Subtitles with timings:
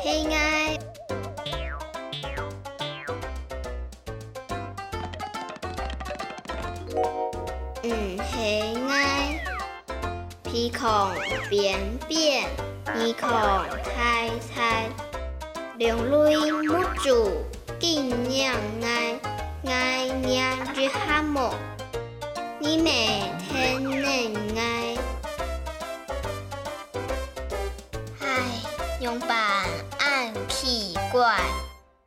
[0.00, 0.78] 嘿爱，
[7.82, 9.40] 嗯嘿爱，
[10.44, 10.88] 鼻孔
[11.50, 12.44] 扁扁，
[12.86, 13.28] 耳孔
[13.82, 14.88] 开开，
[15.78, 17.44] 两泪目珠
[17.80, 19.18] 紧两爱，
[19.66, 21.50] 爱两只哈木，
[22.60, 23.07] 你每
[29.00, 29.38] 用板
[29.98, 31.77] 按屁怪。